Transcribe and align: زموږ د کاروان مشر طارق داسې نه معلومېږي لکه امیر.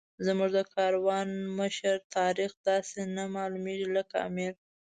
زموږ 0.25 0.49
د 0.57 0.59
کاروان 0.73 1.29
مشر 1.59 1.95
طارق 2.13 2.53
داسې 2.69 2.99
نه 3.15 3.23
معلومېږي 3.35 3.87
لکه 3.97 4.15
امیر. 4.27 4.53